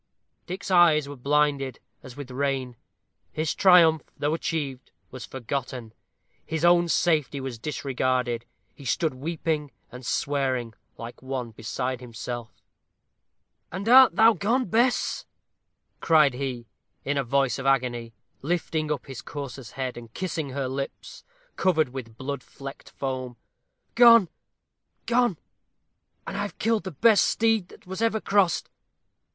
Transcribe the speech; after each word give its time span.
Dick's 0.47 0.71
eyes 0.71 1.07
were 1.07 1.15
blinded, 1.15 1.79
as 2.01 2.17
with 2.17 2.31
rain. 2.31 2.75
His 3.31 3.53
triumph, 3.53 4.01
though 4.17 4.33
achieved, 4.33 4.89
was 5.11 5.27
forgotten 5.27 5.93
his 6.43 6.65
own 6.65 6.87
safety 6.87 7.39
was 7.39 7.59
disregarded. 7.59 8.43
He 8.73 8.83
stood 8.83 9.13
weeping 9.13 9.69
and 9.91 10.03
swearing, 10.03 10.73
like 10.97 11.21
one 11.21 11.51
beside 11.51 12.01
himself. 12.01 12.51
"And 13.71 13.87
art 13.87 14.15
thou 14.15 14.33
gone, 14.33 14.65
Bess?" 14.65 15.27
cried 15.99 16.33
he, 16.33 16.65
in 17.05 17.15
a 17.19 17.23
voice 17.23 17.59
of 17.59 17.67
agony, 17.67 18.15
lifting 18.41 18.91
up 18.91 19.05
his 19.05 19.21
courser's 19.21 19.73
head, 19.73 19.97
and 19.97 20.11
kissing 20.15 20.49
her 20.49 20.67
lips, 20.67 21.23
covered 21.57 21.89
with 21.89 22.17
blood 22.17 22.41
flecked 22.41 22.89
foam. 22.89 23.37
"Gone, 23.93 24.29
gone! 25.05 25.37
and 26.25 26.35
I 26.35 26.41
have 26.41 26.57
killed 26.57 26.85
the 26.85 26.91
best 26.91 27.23
steed 27.25 27.67
that 27.69 27.85
was 27.85 28.01
ever 28.01 28.19
crossed! 28.19 28.67